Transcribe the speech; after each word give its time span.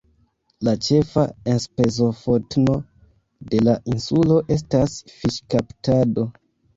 La 0.67 0.71
ĉefa 0.85 1.25
enspezofotno 1.55 2.77
de 3.51 3.59
la 3.67 3.75
insulo 3.91 4.39
estas 4.57 4.97
fiŝkaptado. 5.19 6.25